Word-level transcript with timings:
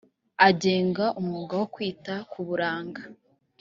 agenga 0.47 1.05
umwuga 1.19 1.53
wo 1.61 1.67
kwita 1.73 2.13
kuburanga 2.31 3.01